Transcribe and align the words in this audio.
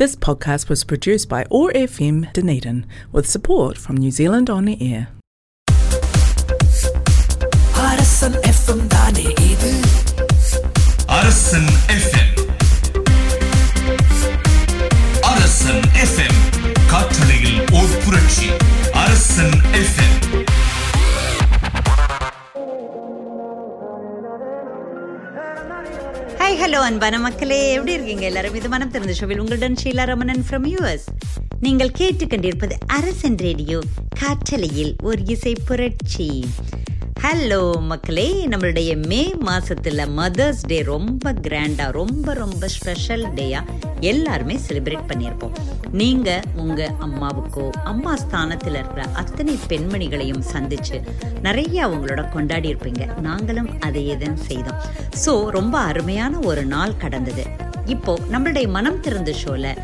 This 0.00 0.15
podcast 0.15 0.69
was 0.69 0.83
produced 0.83 1.27
by 1.27 1.45
OAR 1.51 1.69
FM 1.71 2.31
Dunedin 2.31 2.77
with 3.11 3.27
support 3.27 3.77
from 3.77 3.97
New 3.97 4.09
Zealand 4.11 4.49
On 4.49 4.65
Air. 4.81 5.01
அரசன் 7.83 8.37
FM 8.49 8.83
தானே 8.87 9.25
இது 9.47 9.71
அரசன் 11.09 11.67
FM 11.95 12.31
அரசன் 15.31 15.83
FM 16.03 16.39
காற்றலையில் 16.91 17.59
ஓர் 17.73 17.95
புரட்சி 18.03 18.49
அரசன் 19.03 19.57
எஃப்எம் 19.81 20.17
ஹாய் 26.51 26.61
ஹலோ 26.61 26.79
அன்பான 26.87 27.19
மக்களே. 27.19 27.73
எப்படி 27.73 27.93
இருக்கீங்க 27.93 28.25
எல்லாரும்? 28.25 28.55
இது 28.55 28.69
மனம் 28.69 28.91
திறந்த 28.93 29.13
ஷோவில் 29.13 29.39
உங்களுடன் 29.39 29.77
ஷீலா 29.81 30.05
ரமணன் 30.11 30.43
ஃப்ரம் 30.49 30.65
யூஎஸ் 30.73 31.07
நீங்கள் 31.59 31.95
கேட்டுக்கொண்டிருப்பது 31.99 32.77
அரசன் 32.97 33.37
ரேடியோ 33.37 33.79
காற்றலையில் 34.21 34.93
ஒரு 35.03 35.21
இசை 35.25 35.55
புரட்சி. 35.65 36.29
ஹலோ 37.23 37.63
மக்களே. 37.89 38.29
நம்மளுடைய 38.51 38.91
மே 39.09 39.33
மாசத்துல 39.47 40.05
மதர்ஸ் 40.19 40.61
டே 40.67 40.81
ரொம்ப 40.81 41.33
கிராண்டா 41.47 41.85
ரொம்ப 41.91 42.33
ரொம்ப 42.33 42.67
ஸ்பெஷல் 42.67 43.25
டேயா 43.37 43.59
எல்லாருமே 43.99 44.55
செலிப்ரேட் 44.67 45.09
பண்ணியிருப்போம். 45.09 45.53
நீங்க 45.91 46.29
உங்க 46.55 46.81
அம்மாவுக்கோ 47.05 47.69
அம்மா 47.91 48.15
ஸ்தானத்தில் 48.15 48.73
இருக்கிற 48.73 49.03
அத்தனை 49.21 49.53
பெண்மணிகளையும் 49.69 50.43
சந்திச்சு 50.53 50.97
நிறைய 51.41 51.87
அவங்களோட 51.87 52.31
கொண்டாடி 52.31 52.73
இருப்பீங்க. 52.73 53.19
நாங்களும் 53.27 53.69
அதையே 53.79 54.17
தான் 54.17 54.37
செய்தோம். 54.37 54.81
ஸோ 55.25 55.45
ரொம்ப 55.57 55.77
அருமையான 55.79 56.39
ஒரு 56.41 56.65
நாள் 56.65 56.97
கடந்தது. 56.97 57.45
இப்போ 57.85 58.19
நம்மளுடைய 58.31 58.67
மனம் 58.67 58.99
திறந்த 58.99 59.33
ஷோல 59.43 59.77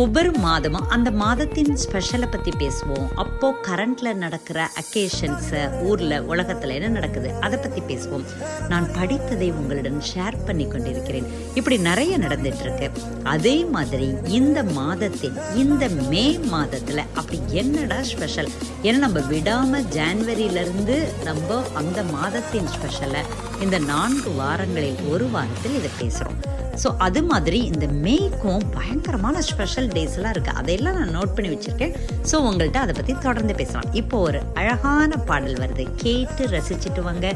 ஒவ்வொரு 0.00 0.30
மாதமும் 0.44 0.88
அந்த 0.94 1.10
மாதத்தின் 1.20 1.70
ஸ்பெஷலை 1.82 2.26
பற்றி 2.32 2.52
பேசுவோம். 2.62 3.06
அப்போ 3.22 3.48
கரண்ட்ல 3.66 4.08
நடக்கிற 4.22 4.58
அக்கேஷன்ஸை 4.80 5.62
ஊரில் 5.88 6.14
உலகத்தில் 6.32 6.74
என்ன 6.76 6.88
நடக்குது 6.96 7.28
அதை 7.46 7.56
பற்றி 7.58 7.80
பேசுவோம். 7.90 8.26
நான் 8.72 8.86
படித்ததை 8.98 9.48
உங்களுடன் 9.60 9.98
ஷேர் 10.10 10.36
பண்ணி 10.48 10.66
கொண்டிருக்கிறேன். 10.74 11.28
இப்படி 11.60 11.78
நிறைய 11.88 12.18
நடந்துட்டு 12.24 12.64
இருக்கு 12.66 12.88
அதே 13.34 13.56
மாதிரி 13.76 14.08
இந்த 14.40 14.58
மாதத்தின் 14.80 15.38
இந்த 15.62 15.88
மே 16.12 16.26
மாதத்தில் 16.54 17.02
அப்படி 17.20 17.40
என்னடா 17.62 17.98
ஸ்பெஷல் 18.12 18.52
ஏன்னா 18.86 18.98
நம்ம 19.06 19.24
விடாமல் 19.32 19.88
ஜான்வரியிலிருந்து 19.98 20.98
நம்ம 21.30 21.60
அந்த 21.82 22.02
மாதத்தின் 22.14 22.70
ஸ்பெஷலை 22.76 23.24
இந்த 23.66 23.78
நான்கு 23.92 24.32
வாரங்களில் 24.42 25.02
ஒரு 25.14 25.28
வாரத்தில் 25.36 25.78
இதை 25.80 25.92
பேசுகிறோம் 26.02 26.40
ஸோ 26.82 26.88
அது 27.06 27.20
மாதிரி 27.30 27.58
இந்த 27.70 27.86
மேய்க்கும் 28.04 28.64
பயங்கரமான 28.76 29.42
ஸ்பெஷல் 29.50 29.88
டேஸ்லாம் 29.96 30.32
இருக்குது 30.34 30.58
அதையெல்லாம் 30.60 30.98
நான் 30.98 31.14
நோட் 31.18 31.34
பண்ணி 31.36 31.50
வச்சுருக்கேன். 31.54 31.94
ஸோ 32.30 32.36
உங்கள்கிட்ட 32.48 32.80
அதை 32.84 32.94
பற்றி 32.98 33.14
தொடர்ந்து 33.26 33.54
பேசலாம். 33.60 33.88
இப்போ 34.00 34.18
ஒரு 34.28 34.40
அழகான 34.60 35.10
பாடல் 35.30 35.58
வருது. 35.62 35.86
கேட்டு 36.04 36.44
ரசிச்சுட்டு 36.56 37.02
வாங்க. 37.08 37.26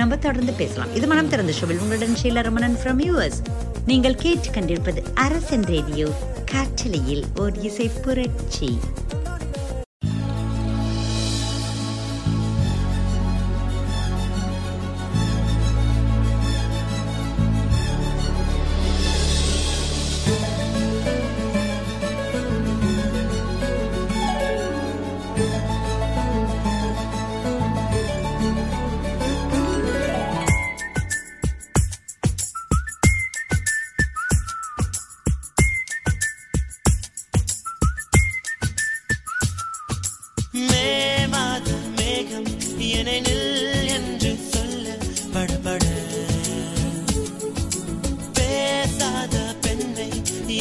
நம்ம 0.00 0.16
தொடர்ந்து 0.26 0.54
பேசலாம். 0.62 0.92
இது 0.98 1.08
மனம் 1.12 1.32
திறந்த 1.34 1.54
ஷோவில் 1.60 1.82
உங்களுடன் 1.84 2.18
ஷீலா 2.22 2.44
ரமணன் 2.48 2.78
ஃப்ரம் 2.82 3.02
யூஎஸ் 3.08 3.40
நீங்கள் 3.90 4.20
கேட்டு 4.24 4.50
கண்டிருப்பது 4.58 5.02
அரசன் 5.26 5.66
ரேடியோ 5.74 6.08
காற்றலையில் 6.52 7.24
ஒரு 7.42 7.54
இசை 7.68 7.88
புரட்சி. 8.04 8.70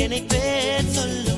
என்னை 0.01 0.21
பேர் 0.21 0.89
சொல்லு. 0.89 1.30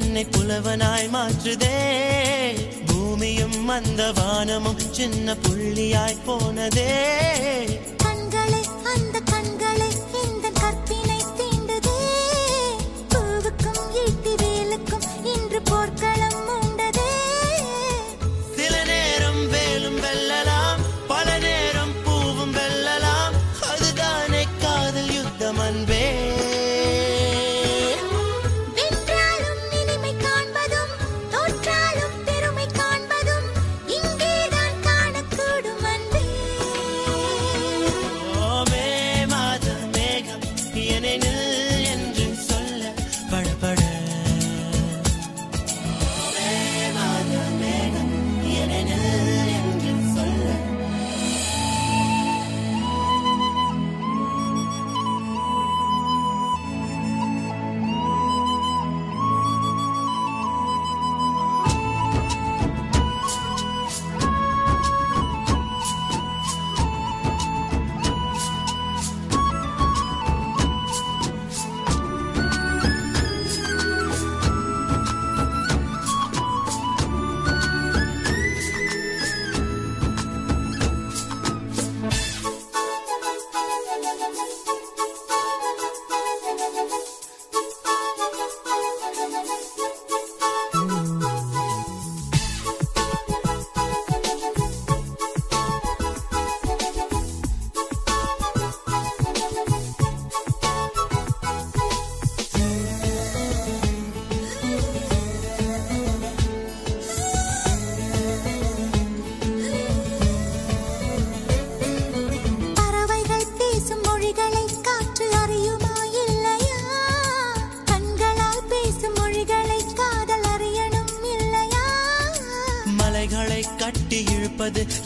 என்னை 0.00 0.26
புலவனாய் 0.30 1.08
மாற்றுதே. 1.08 1.76
பூமியும் 2.86 3.68
அந்த 3.68 4.12
வானமும் 4.12 4.78
சின்ன 4.90 5.36
புள்ளியாய் 5.42 6.22
போனதே. 6.24 6.94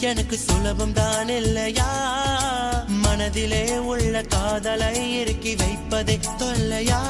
எனக்கு 0.08 0.38
சுலபம் 0.38 0.92
தான் 0.92 1.28
இல்லையா? 1.28 1.88
மனதிலே 2.88 3.78
உள்ள 3.78 4.22
காதலை 4.22 5.20
இறுக்கி 5.20 5.54
வைப்பதே 5.54 6.18
தொல்லையா? 6.38 7.00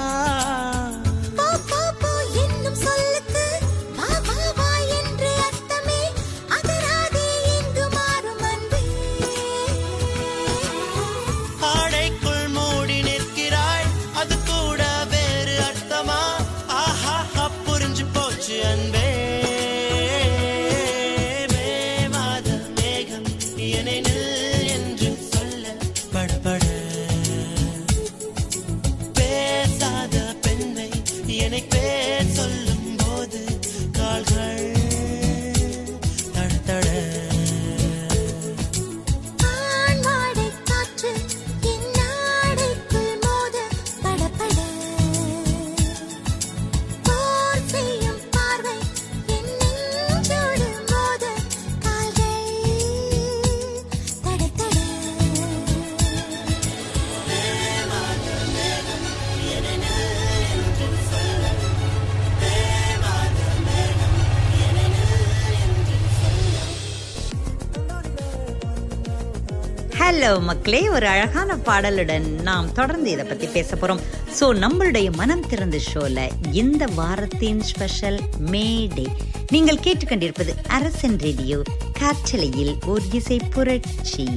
ஹலோ 70.28 70.40
மக்களே 70.42 70.88
ஒரு 70.88 71.06
அழகான 71.06 71.56
பாடலுடன் 71.56 72.26
நாம் 72.42 72.72
தொடர்ந்து 72.72 73.10
இதை 73.10 73.24
பத்தி 73.24 73.46
பேச 73.46 73.76
போறோம். 73.76 74.00
ஸோ 74.40 74.46
நம்மளுடைய 74.64 75.12
மனம் 75.16 75.46
திறந்த 75.46 75.78
ஷோல 75.94 76.28
இந்த 76.52 76.86
வாரத்தின் 76.94 77.60
ஸ்பெஷல் 77.60 78.20
மே 78.38 78.88
டே 78.94 79.06
நீங்கள் 79.50 79.82
கேட்டுக்கொண்டிருப்பது 79.84 80.54
அரசன் 80.68 81.18
ரேடியோ 81.18 81.62
காற்றலையில் 82.00 82.74
ஒரு 82.86 83.02
இசை 83.12 83.38
புரட்சி. 83.50 84.28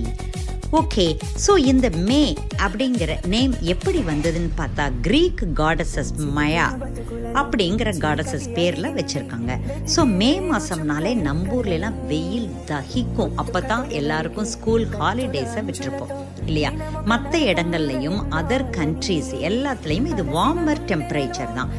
ஓகே 0.71 1.17
ஸோ 1.47 1.57
இந்த 1.57 1.89
மே 1.89 2.33
அப்படிங்கிற 2.65 3.27
நேம் 3.27 3.53
எப்படி 3.61 3.99
வந்ததுன்னு 3.99 4.51
பார்த்தா 4.57 4.91
கிரீக் 5.01 5.43
காடஸஸ் 5.55 6.13
மயா 6.35 6.67
அப்படிங்கிற 7.39 7.89
காடசஸ் 8.05 8.47
பேர்ல 8.57 8.89
வச்சிருக்காங்க. 8.99 9.51
ஸோ 9.95 10.03
மே 10.19 10.31
மாசம்னாலே 10.39 11.13
நம்ம 11.15 11.39
எல்லாம் 11.77 12.05
வெயில் 12.07 12.49
தகிக்கும். 12.71 13.33
அப்பதான் 13.41 13.89
எல்லாருக்கும் 13.89 14.49
ஸ்கூல் 14.55 14.85
ஹாலிடேஸை 14.99 15.63
விட்டுருப்போம். 15.69 16.13
இல்லையா? 16.45 16.71
மற்ற 17.05 17.39
இடங்கள்லையும் 17.39 18.19
அதர் 18.39 18.65
கண்ட்ரீஸ் 18.77 19.31
எல்லாத்துலேயும் 19.49 20.09
இது 20.13 20.23
வார்மர் 20.23 20.85
டெம்பரேச்சர் 20.91 21.53
தான். 21.53 21.71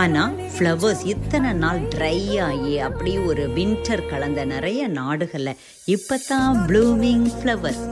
ஆனா 0.00 0.30
ஃப்ளவர்ஸ் 0.54 1.04
இத்தனை 1.04 1.52
நாள் 1.52 1.80
ட்ரை 1.94 2.18
ஆகி 2.48 2.78
அப்படி 2.78 3.18
ஒரு 3.18 3.44
வின்டர் 3.56 4.06
கலந்த 4.10 4.44
நிறைய 4.44 4.88
நாடுகள்ல 4.88 5.52
இப்பதான் 5.94 6.66
blooming 6.68 7.28
flowers 7.38 7.84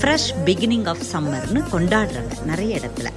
fresh 0.00 0.30
beginning 0.46 0.86
of 0.86 1.04
சம்மர்னு 1.12 1.62
கொண்டாடுறாங்க 1.72 2.34
நிறைய 2.44 2.80
இடத்துல. 2.80 3.10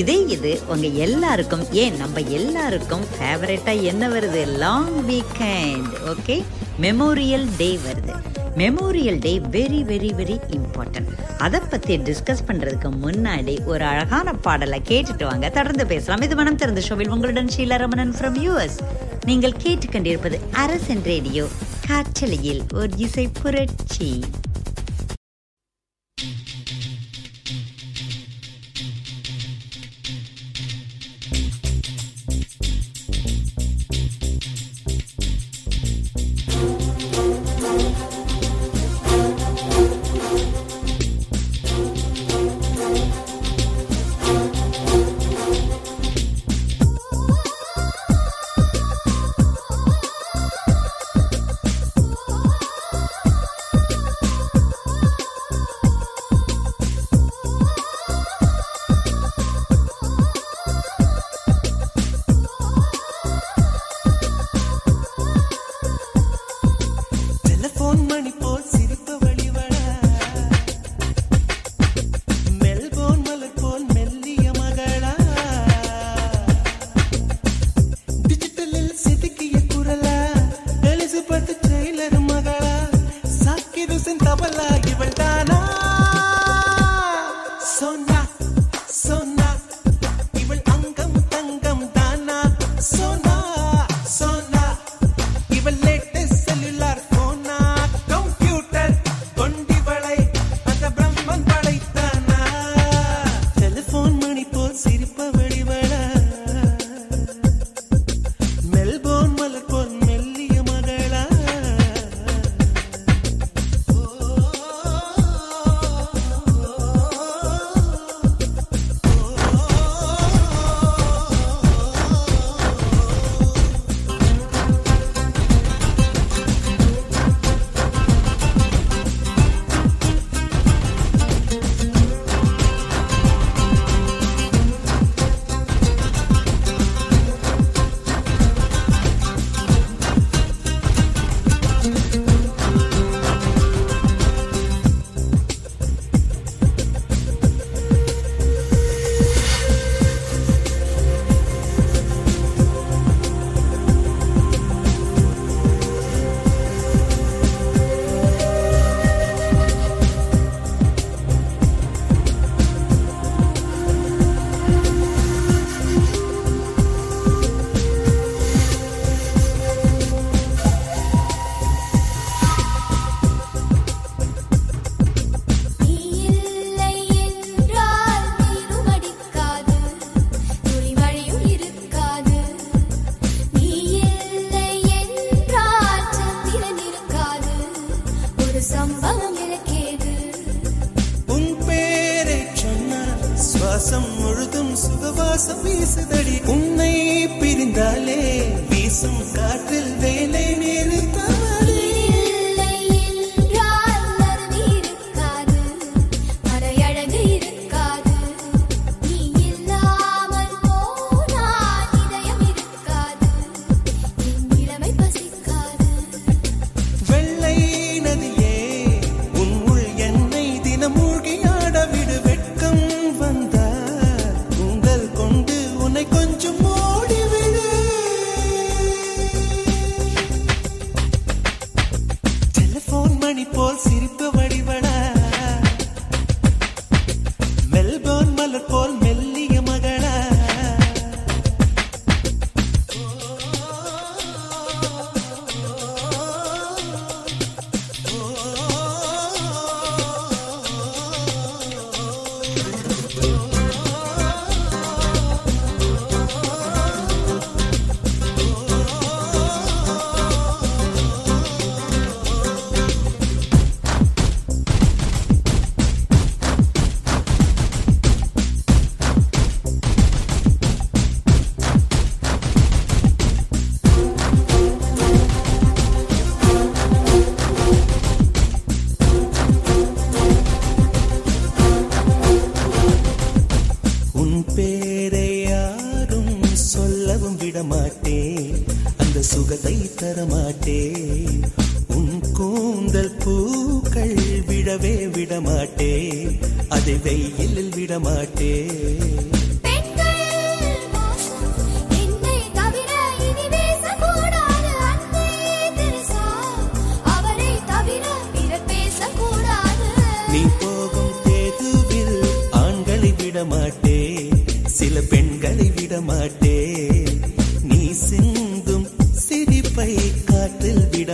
இதே 0.00 0.16
இது 0.34 0.50
உங்க 0.72 0.86
எல்லாருக்கும் 1.06 1.64
ஏன் 1.82 1.96
நம்ம 1.96 2.20
எல்லாருக்கும் 2.20 3.04
ஃபேவரட்டா 3.14 3.72
என்ன 3.90 4.08
வருது? 4.08 4.42
Long 4.62 4.98
weekend 5.08 5.94
okay 6.12 6.36
memorial 6.80 7.46
day 7.56 7.78
வருது. 7.86 8.14
Memorial 8.56 9.18
day 9.18 9.32
very 9.56 9.80
very 9.90 10.10
very 10.20 10.36
important 10.58 11.10
அதை 11.38 11.60
பற்றி 11.72 11.96
டிஸ்கஸ் 12.08 12.46
பண்ணுறதுக்கு 12.48 12.90
முன்னாடி 13.04 13.54
ஒரு 13.64 13.84
அழகான 13.84 14.32
பாடலை 14.46 14.82
கேட்டுட்டு 14.90 15.24
வாங்க. 15.24 15.48
தொடர்ந்து 15.48 15.86
பேசலாம். 15.86 16.20
இது 16.20 16.36
மனம் 16.36 16.56
திறந்த 16.56 16.80
ஷோவில் 16.80 17.08
உங்களுடன் 17.08 17.50
ஷீலா 17.56 17.78
ரமணன் 17.84 18.14
ஃப்ரம் 18.20 18.38
யூஎஸ் 18.46 18.78
நீங்கள் 19.24 19.58
கேட்டுக்கொண்டிருப்பது 19.64 20.38
அரசன் 20.64 21.04
ரேடியோ 21.12 21.46
காற்றலையில் 21.88 22.62
ஒரு 22.74 22.90
இசை 22.96 23.28
புரட்சி. 23.42 24.12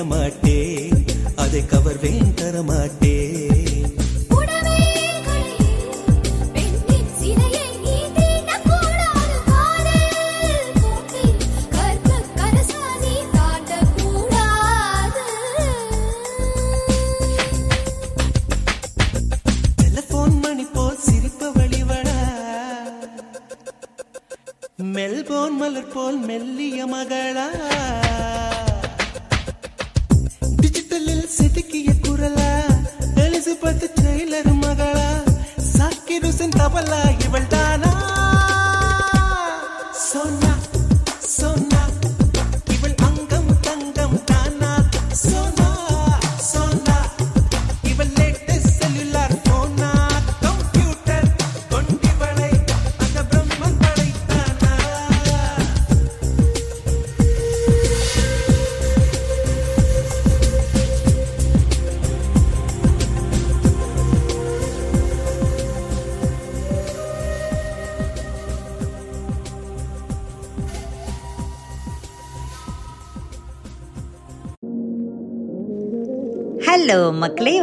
காற்றில் 0.07 1.05
அதை 1.37 1.63
அதை 1.63 1.63
கவர்வேன் 1.63 2.35
தரமாட்டேன். 2.35 3.08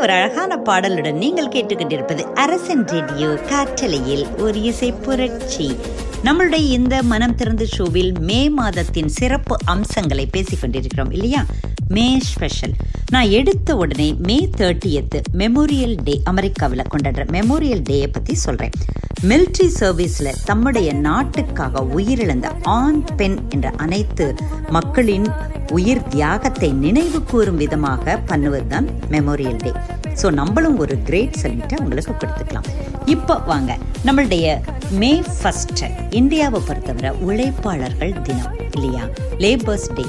ஒரு 0.06 0.14
அழகான 0.14 0.56
பாடலுடன் 0.66 1.14
நீங்கள் 1.14 1.48
கேட்டுக்கொண்டிருப்பது 1.48 2.22
அரசன் 2.34 2.86
ரேடியோ 2.86 3.30
காற்றலையில் 3.30 4.38
ஒரு 4.38 4.62
இசை 4.62 4.92
புரட்சி. 4.92 5.76
நம்மளுடைய 6.24 6.70
இந்த 6.70 7.04
மனம் 7.04 7.36
திறந்த 7.36 7.66
ஷோவில் 7.66 8.20
மே 8.20 8.50
மாதத்தின் 8.50 9.08
சிறப்பு 9.08 9.56
அம்சங்களை 9.66 10.26
பேசிக் 10.26 10.62
கொண்டிருக்கிறோம் 10.62 11.12
இல்லையா? 11.12 11.46
May 11.88 12.20
special. 12.20 12.74
நான் 13.12 13.30
எடுத்த 13.30 13.76
உடனே 13.76 14.16
மே 14.20 14.50
தேர்ட்டியத்து 14.58 15.22
மெமோரியல் 15.38 15.98
டே 16.04 16.22
அமெரிக்காவில் 16.24 16.84
கொண்டாடுற 16.96 17.26
மெமோரியல் 17.32 17.84
டேயை 17.90 18.08
பற்றி 18.12 18.34
சொல்கிறேன் 18.34 18.72
மிலிட்ரி 19.24 19.68
சர்வீஸ்ல 19.80 20.32
தம்முடைய 20.46 20.94
நாட்டுக்காக 20.94 21.82
உயிரிழந்த 21.82 22.52
ஆண் 22.64 23.04
பெண் 23.16 23.38
என்ற 23.50 23.72
அனைத்து 23.78 24.36
மக்களின் 24.70 25.28
உயிர் 25.72 26.08
தியாகத்தை 26.08 26.72
நினைவு 26.72 27.24
கூறும் 27.24 27.56
விதமாக 27.56 28.20
பண்ணுவதுதான் 28.28 28.88
மெமோரியல் 29.12 29.56
டே 29.56 29.72
ஸோ 30.22 30.32
நம்மளும் 30.32 30.78
ஒரு 30.78 30.98
கிரேட் 31.04 31.38
சல்யூட்டை 31.42 31.76
உங்களுக்கு 31.80 32.12
கொடுத்துக்கலாம். 32.12 32.64
இப்போ 33.06 33.38
வாங்க 33.38 33.78
நம்மளுடைய 34.06 34.62
மே 34.90 35.22
ஃபர்ஸ்ட் 35.42 35.84
இந்தியாவை 36.10 36.62
பொறுத்தவரை 36.68 37.12
உழைப்பாளர்கள் 37.12 38.22
தினம் 38.22 38.56
இல்லையா? 38.72 39.08
லேபர்ஸ் 39.38 39.94
டே 39.94 40.04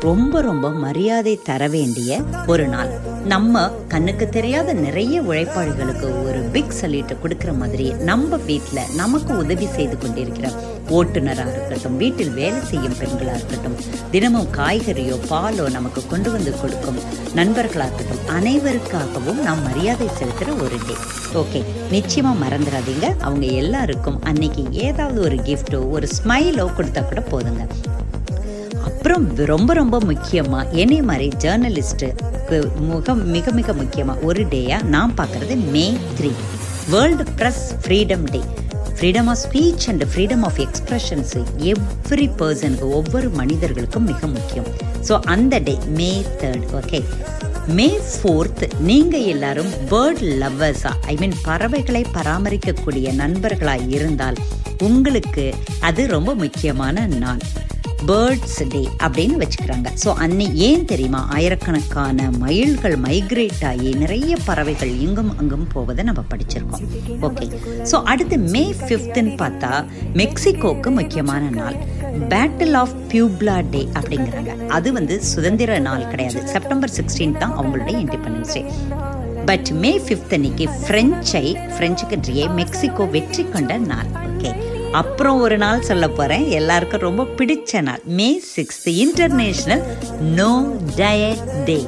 ரொம்ப 0.00 0.40
ரொம்ப 0.40 0.70
மரியாதை 0.70 1.40
தர 1.42 1.68
வேண்டிய 1.68 2.22
ஒரு 2.46 2.68
நாள். 2.68 2.88
நம்ம 3.24 3.70
கண்ணுக்கு 3.88 4.28
தெரியாத 4.28 4.72
நிறைய 4.72 5.22
உழைப்பாளிகளுக்கு 5.22 6.24
ஒரு 6.24 6.38
பிக் 6.38 6.74
சல்யூட்டை 6.80 7.20
கொடுக்கிற 7.20 7.52
மாதிரி 7.52 7.92
நம்ம 7.92 8.36
வீட்டில் 8.36 8.94
நமக்கு 8.94 9.36
உதவி 9.36 9.66
செய்து 9.66 9.98
கொண்டிருக்கிற 9.98 10.50
ஓட்டுநராக 10.88 11.52
இருக்கட்டும் 11.52 11.96
வீட்டில் 11.96 12.30
வேலை 12.30 12.60
செய்யும் 12.64 12.96
பெண்களாக 12.98 13.34
இருக்கட்டும் 13.34 13.76
தினமும் 14.10 14.46
காய்கறியோ 14.56 15.18
பாலோ 15.28 15.70
நமக்கு 15.70 16.06
கொண்டு 16.06 16.30
வந்து 16.30 16.60
கொடுக்கும் 16.60 17.00
நண்பர்களாக 17.34 17.94
இருக்கட்டும் 17.94 18.36
அனைவருக்காகவும் 18.36 19.42
நாம் 19.42 19.62
மரியாதை 19.62 20.06
செலுத்துகிற 20.06 20.62
ஒரு 20.62 20.78
டே 20.86 20.94
ஓகே 21.40 21.62
நிச்சயமா 21.90 22.34
மறந்துடாதீங்க. 22.42 23.18
அவங்க 23.20 23.46
எல்லாருக்கும் 23.46 24.22
அன்னைக்கு 24.22 24.64
ஏதாவது 24.70 25.20
ஒரு 25.20 25.34
கிஃப்டோ 25.34 25.90
ஒரு 25.90 26.08
ஸ்மைலோ 26.22 26.68
கொடுத்தா 26.76 27.08
கூட 27.08 27.22
போதுங்க. 27.30 27.66
அப்புறம் 28.88 29.24
ரொம்ப 29.52 29.72
ரொம்ப 29.72 29.96
முக்கியமா 30.10 30.60
என்னை 30.82 31.00
மாதிரி 31.02 31.28
ஜேர்னலிஸ்ட்டுக்கு 31.44 32.58
முகம் 32.90 33.22
மிக 33.34 33.52
மிக 33.52 33.72
முக்கியமா. 33.72 34.14
ஒரு 34.22 34.42
டேயா 34.44 34.78
நான் 34.94 35.14
பார்க்கறது 35.20 35.56
May 35.74 35.86
three 36.18 36.30
world 36.90 37.24
press 37.38 37.64
freedom 37.82 38.26
day 38.34 38.40
freedom 38.98 39.28
of 39.32 39.40
speech 39.44 39.86
and 39.86 40.04
freedom 40.12 40.44
of 40.48 40.60
expressions 40.66 41.32
every 41.72 42.28
பர்சனுக்கு 42.40 42.86
ஒவ்வொரு 42.98 43.28
மனிதர்களுக்கும் 43.30 44.04
மிக 44.04 44.26
முக்கியம். 44.26 44.68
ஸோ 45.08 45.16
அந்த 45.34 45.58
day 45.58 45.74
May 45.98 46.10
third 46.42 46.68
okay 46.80 47.00
May 47.76 47.88
fourth 48.10 48.64
நீங்கள் 48.88 49.26
எல்லாரும் 49.32 49.70
பேர்ட் 49.90 50.22
லவ்வர்ஸா 50.42 50.92
ஐ 51.12 51.16
மீன் 51.20 51.36
பறவைகளை 51.42 52.02
பராமரிக்கக்கூடிய 52.14 53.14
நண்பர்களாக 53.14 53.88
இருந்தால் 53.96 54.38
உங்களுக்கு 54.88 55.46
அது 55.80 56.02
ரொம்ப 56.06 56.34
முக்கியமான 56.34 57.06
நாள். 57.06 57.44
பேர்ட்ஸ் 58.04 58.58
டே 58.72 58.80
அப்படின்னு 59.04 59.36
வச்சுக்கிறாங்க. 59.42 59.88
ஸோ 60.02 60.12
அன்னை 60.24 60.46
ஏன் 60.68 60.84
தெரியுமா? 60.84 61.28
ஆயிரக்கணக்கான 61.36 62.28
மயில்கள் 62.38 62.96
மைக்ரேட் 62.96 63.64
ஆகி 63.70 63.90
நிறைய 64.02 64.36
பறவைகள் 64.44 64.92
இங்கும் 65.06 65.38
அங்கும் 65.38 65.66
போவதை 65.72 66.04
நம்ம 66.04 66.24
படிச்சிருக்கோம். 66.32 66.84
ஓகே 67.28 67.46
ஸோ 67.90 68.02
அடுத்து 68.12 68.38
மே 68.38 68.64
ஃபிஃப்த்துன்னு 68.82 69.34
பார்த்தா 69.42 69.72
மெக்சிகோக்கு 70.20 70.90
முக்கியமான 70.90 71.48
நாள். 71.48 71.78
பேட்டில் 72.32 72.76
ஆஃப் 72.82 72.96
பியூப்லா 73.12 73.56
டே 73.70 73.88
அப்படிங்கிறாங்க. 73.98 74.66
அது 74.66 74.92
வந்து 74.92 75.22
சுதந்திர 75.32 75.78
நாள் 75.78 76.08
கிடையாது. 76.08 76.48
செப்டம்பர் 76.54 76.94
சிக்ஸ்டீன் 76.98 77.38
தான் 77.38 77.56
அவங்களுடைய 77.58 77.96
independence 78.04 78.54
day 78.54 78.64
but 79.50 79.68
May 79.82 79.90
fifth 80.04 80.32
அன்னைக்கு 80.36 80.64
ஃப்ரெஞ்சை 80.84 81.44
ஃப்ரெஞ்சு 81.74 82.06
கண்ட்ரியை 82.12 82.46
மெக்சிகோ 82.60 83.04
வெற்றி 83.16 83.44
கொண்ட 83.44 83.78
நாள். 83.78 84.08
அப்புறம் 85.00 85.40
ஒரு 85.40 85.56
நாள் 85.58 85.86
சொல்ல 85.88 86.08
போறேன். 86.08 86.44
எல்லாருக்கும் 86.58 87.04
ரொம்ப 87.08 87.26
பிடிச்ச 87.38 87.80
நாள். 87.88 88.02
May 88.18 88.28
sixth 88.54 88.88
international 89.04 89.84
no 90.38 90.52
diet 91.00 91.46
day 91.64 91.78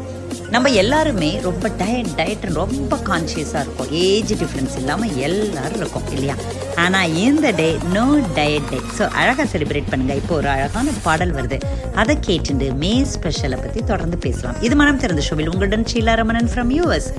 நம்ம 0.51 0.71
எல்லாருமே 0.83 1.41
ரொம்ப 1.47 1.69
டயட் 1.81 2.13
டயட் 2.19 2.45
ரொம்ப 2.59 2.97
கான்சியஸாக 3.09 3.63
இருக்கும். 3.65 3.91
ஏஜ் 3.91 4.33
டிஃப்ரென்ஸ் 4.43 4.77
இல்லாமல் 4.81 5.17
எல்லாரும் 5.27 5.81
இருக்கும் 5.83 6.07
இல்லையா? 6.15 6.37
ஆனால் 6.85 7.15
இந்த 7.15 7.53
day 7.61 7.69
no 7.97 8.07
diet 8.39 8.69
day 8.71 8.79
so 8.99 9.07
அழகாக 9.21 9.47
செலிப்ரேட் 9.53 9.91
பண்ணுங்க. 9.91 10.15
இப்போ 10.15 10.35
ஒரு 10.35 10.49
அழகான 10.49 10.91
பாடல் 11.07 11.35
வருது. 11.39 11.59
அதை 11.95 12.17
கேட்டுட்டு 12.29 12.69
மே 12.85 13.05
ஸ்பெஷலை 13.15 13.59
பற்றி 13.65 13.83
தொடர்ந்து 13.93 14.19
பேசலாம். 14.19 14.61
இது 14.61 14.77
மனம் 14.77 15.03
திறந்த 15.05 15.21
ஷோவில் 15.21 15.51
உங்களுடன் 15.55 15.89
ஷீலா 15.93 16.15
ரமணன் 16.23 16.51
ஃப்ரம் 16.55 16.73
யூஎஸ் 16.79 17.11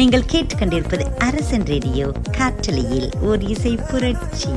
நீங்கள் 0.00 0.28
கேட்டுக்கொண்டிருப்பது 0.32 1.06
அரசன் 1.18 1.66
ரேடியோ 1.72 2.08
காற்றலையில் 2.38 3.10
ஒரு 3.22 3.42
இசை 3.48 3.74
புரட்சி. 3.90 4.52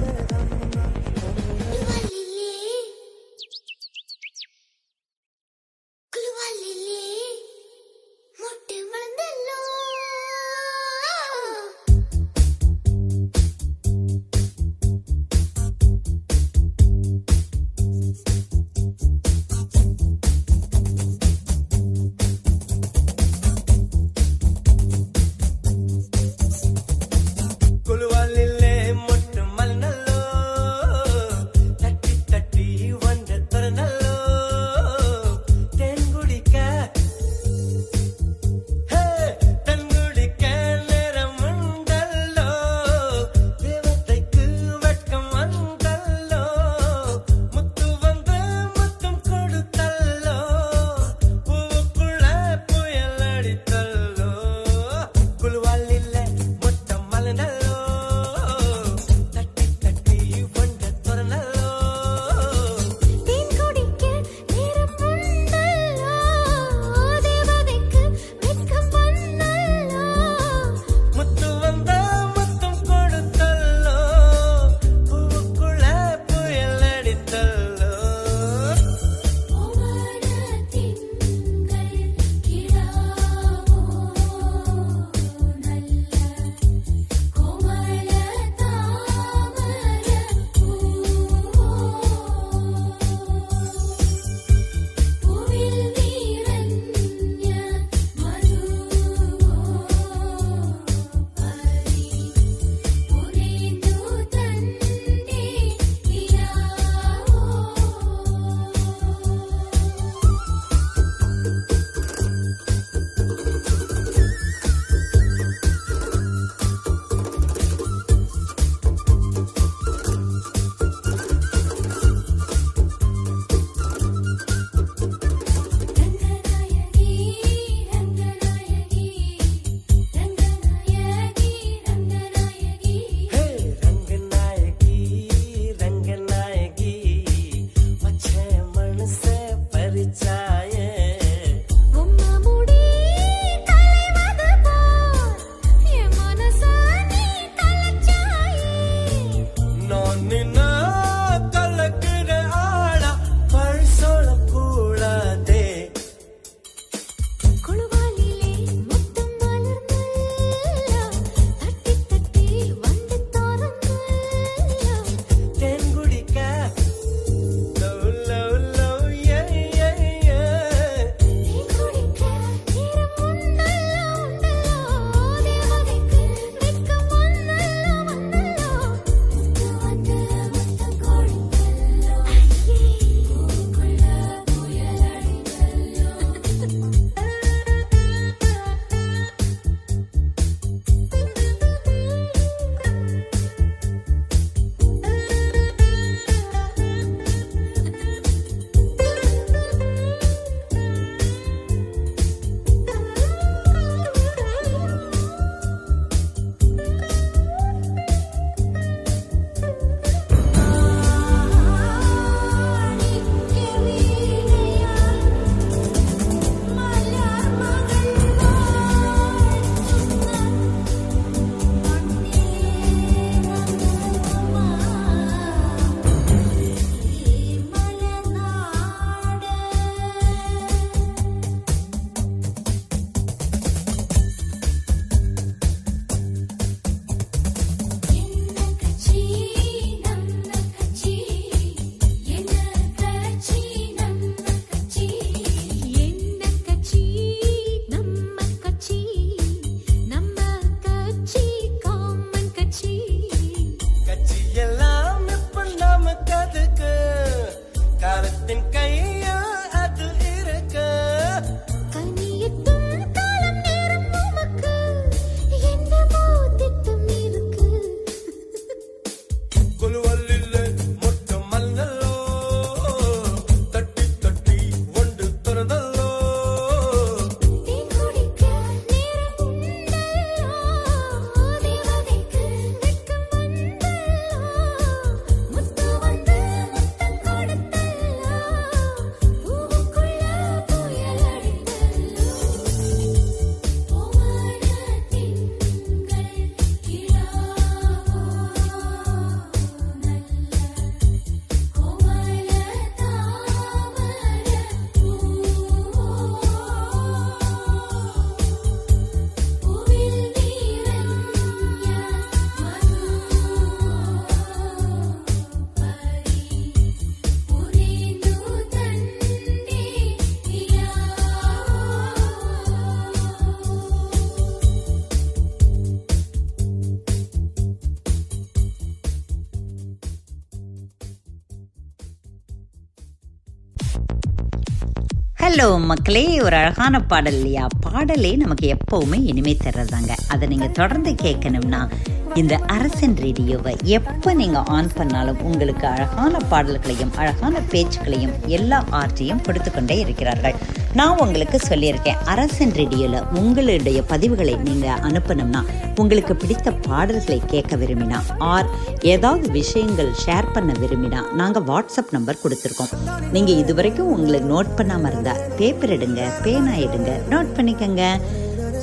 ஹலோ 335.50 335.80
மக்களே 335.80 336.42
ஒரு 336.42 336.56
அழகான 336.56 337.00
பாடல். 337.02 337.34
இல்லையா 337.34 337.68
பாடலே 337.86 338.36
நமக்கு 338.36 338.76
எப்பவுமே 338.76 339.24
இனிமை 339.24 339.58
தர்றதாங்க. 339.64 340.12
அதை 340.28 340.48
நீங்க 340.48 340.68
தொடர்ந்து 340.68 341.12
கேட்கணும்னா 341.12 341.90
இந்த 342.34 342.56
அரசன் 342.56 343.16
ரேடியோவை 343.16 343.78
எப்போ 343.84 344.34
நீங்க 344.34 344.60
ஆன் 344.60 344.92
பண்ணாலும் 344.96 345.42
உங்களுக்கு 345.42 345.88
அழகான 345.88 346.38
பாடல்களையும் 346.38 347.16
அழகான 347.16 347.60
பேச்சுக்களையும் 347.72 348.36
எல்லா 348.46 348.84
ஆர்டியும் 348.92 349.42
கொடுத்து 349.42 349.72
கொண்டே 349.72 350.00
இருக்கிறார்கள். 350.00 350.56
நான் 350.94 351.18
உங்களுக்கு 351.20 351.60
சொல்லியிருக்கேன். 351.68 352.20
அரசன் 352.26 352.72
ரேடியோல 352.72 353.38
உங்களுடைய 353.38 354.04
பதிவுகளை 354.10 354.58
நீங்க 354.58 354.88
அனுப்பணும்னா 355.02 355.62
உங்களுக்கு 355.96 356.36
பிடித்த 356.36 356.72
பாடல்களை 356.72 357.42
கேட்க 357.48 357.76
விரும்பினா 357.76 358.20
ஆர் 358.38 358.70
ஏதாவது 359.02 359.52
விஷயங்கள் 359.52 360.12
ஷேர் 360.26 360.54
பண்ண 360.54 360.74
விரும்பினா 360.80 361.34
நாங்க 361.34 361.60
வாட்ஸ்அப் 361.60 362.12
நம்பர் 362.12 362.40
கொடுத்துருக்கோம். 362.44 362.94
நீங்க 363.32 363.52
இதுவரைக்கும் 363.52 364.12
உங்களுக்கு 364.12 364.54
நோட் 364.54 364.76
பண்ணாம 364.78 365.08
இருந்தா 365.08 365.36
பேப்பர் 365.58 365.90
எடுங்க 365.90 366.22
பேனா 366.44 366.72
எடுங்க 366.72 367.12
நோட் 367.30 367.56
பண்ணிக்கங்க. 367.58 368.20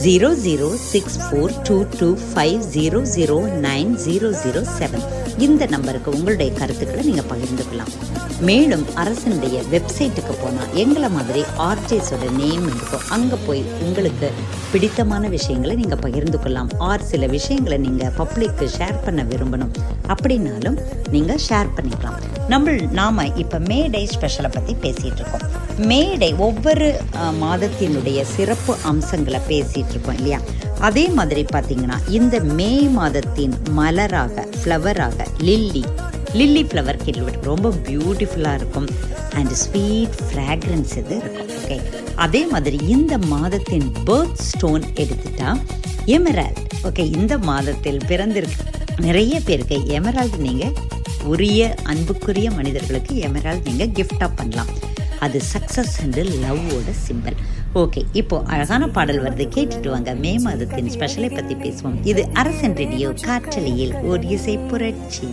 Zero 0.02 0.34
zero 0.34 0.74
six 0.74 1.18
four 1.18 1.52
two 1.62 1.84
two 1.98 2.16
five 2.34 2.60
zero 2.74 3.00
zero 3.16 3.40
nine 3.40 3.94
zero 3.94 4.30
zero 4.44 4.62
seven 4.78 5.06
இந்த 5.44 5.64
நம்பருக்கு 5.72 6.14
உங்களுடைய 6.16 6.50
கருத்துக்களை 6.58 7.02
நீங்க 7.08 7.22
பகிர்ந்து 7.32 7.64
கொள்ளலாம் 7.66 7.92
மேலும் 8.48 8.84
அரசனுடைய 9.02 9.56
வெப்சைட்டுக்கு 9.72 10.34
போனால் 10.42 10.72
எங்களை 10.82 11.08
மாதிரி 11.16 11.42
ஆர்ஜேஸோட 11.66 12.24
நேம் 12.40 12.66
இருக்கும் 12.70 13.04
அங்கே 13.16 13.36
போய் 13.46 13.62
உங்களுக்கு 13.86 14.28
பிடித்தமான 14.72 15.28
விஷயங்களை 15.34 15.74
நீங்கள் 15.82 16.02
பகிர்ந்து 16.04 16.38
கொள்ளலாம் 16.38 16.70
ஆர் 16.88 17.06
சில 17.10 17.26
விஷயங்களை 17.36 17.78
நீங்கள் 17.86 18.14
பப்ளிக்கு 18.20 18.66
ஷேர் 18.76 19.02
பண்ண 19.04 19.22
விரும்பணும். 19.30 19.72
அப்படின்னாலும் 20.14 20.78
நீங்கள் 21.14 21.42
ஷேர் 21.48 21.74
பண்ணிக்கலாம். 21.76 22.18
நம்ம 22.52 22.74
நாம 23.00 23.26
இப்போ 23.42 23.58
மேடை 23.70 24.02
ஸ்பெஷலை 24.14 24.50
பற்றி 24.56 24.74
பேசிகிட்டு 24.84 25.20
இருக்கோம். 25.22 25.46
மேடை 25.92 26.30
ஒவ்வொரு 26.48 26.88
மாதத்தினுடைய 27.44 28.20
சிறப்பு 28.36 28.74
அம்சங்களை 28.92 29.40
பேசிகிட்டு 29.50 29.94
இருக்கோம் 29.96 30.18
இல்லையா? 30.20 30.40
அதே 30.80 31.08
மாதிரி 31.08 31.44
பார்த்தீங்கன்னா 31.52 32.08
இந்த 32.08 32.40
மே 32.40 32.80
மாதத்தின் 32.88 33.54
மலராக 33.76 34.46
ஃப்ளவராக 34.62 35.26
லில்லி 35.38 35.84
லில்லி 36.32 36.62
ஃப்ளவர் 36.62 37.02
கேள்விப்பட்டு 37.04 37.42
ரொம்ப 37.42 37.68
பியூட்டிஃபுல்லாக 37.68 38.54
இருக்கும். 38.54 38.88
அண்ட் 39.34 39.52
ஸ்வீட் 39.52 40.16
ஃப்ராக்ரன்ஸ் 40.28 40.96
இது 40.98 41.16
இருக்கும் 41.16 41.48
ஓகே 41.64 41.80
அதே 42.14 42.46
மாதிரி 42.46 42.76
இந்த 42.86 43.18
மாதத்தின் 43.18 43.92
பேர்த் 44.04 44.34
ஸ்டோன் 44.34 44.82
எடுத்துட்டா 44.82 45.56
எமரால்ட் 46.06 46.60
ஓகே 46.82 47.10
இந்த 47.12 47.38
மாதத்தில் 47.38 48.00
பிறந்திருக்கு 48.08 48.64
நிறைய 48.98 49.40
பேருக்கு 49.44 49.86
எமரால்ட் 49.86 50.36
நீங்கள் 50.36 50.72
உரிய 51.24 51.74
அன்புக்குரிய 51.82 52.50
மனிதர்களுக்கு 52.50 53.16
எமரால்ட் 53.16 53.64
நீங்கள் 53.64 53.88
கிஃப்டாக 53.88 54.30
பண்ணலாம். 54.36 54.68
அது 55.26 55.38
சக்ஸஸ் 55.52 55.94
அண்ட் 56.02 56.18
லவ்வோட 56.44 56.90
சிம்பல் 57.06 57.38
ஓகே 57.74 58.00
இப்போ 58.20 58.36
அழகான 58.46 58.88
பாடல் 58.96 59.20
வருது. 59.22 59.44
கேட்டுட்டு 59.54 59.88
வாங்க. 59.88 60.10
மே 60.24 60.32
மாதத்தின் 60.44 60.90
ஸ்பெஷலை 60.94 61.28
பற்றி 61.34 61.54
பேசுவோம். 61.54 61.96
இது 62.02 62.22
அரசன் 62.32 62.76
ரேடியோ 62.80 63.08
காற்றலையில் 63.26 63.94
ஒரு 64.10 64.22
இசை 64.36 64.54
புரட்சி. 64.70 65.28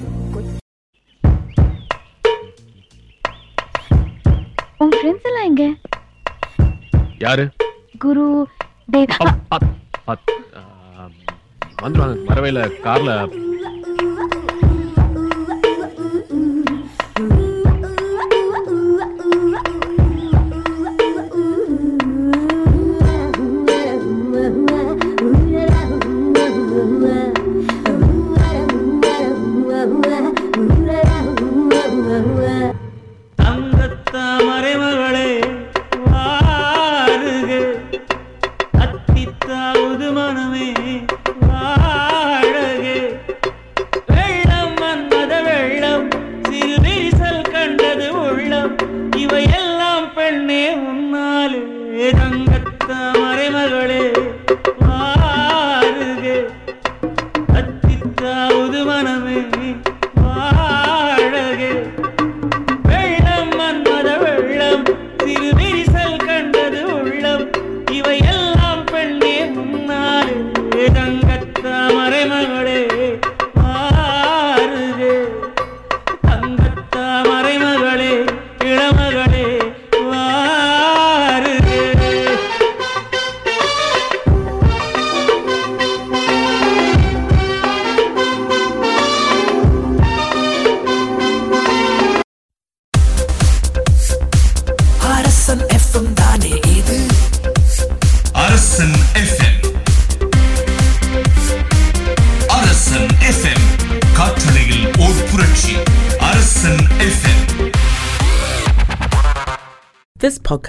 உன் 4.77 4.93
ஃப்ரெண்ட்ஸ் 4.95 5.27
எல்லாம் 5.29 5.47
எங்க? 5.49 5.65
யாரு? 7.25 7.45
குரு 8.05 8.25
தேவ். 8.91 9.15
வந்துருவாங்க. 11.83 12.17
வரவேல 12.31 12.59
கார்ல 12.83 13.11